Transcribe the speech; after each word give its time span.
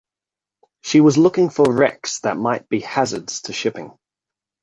She 0.81 0.99
was 0.99 1.19
looking 1.19 1.51
for 1.51 1.71
wrecks 1.71 2.21
that 2.21 2.35
might 2.35 2.67
be 2.67 2.79
hazards 2.79 3.43
to 3.43 3.53
shipping. 3.53 3.95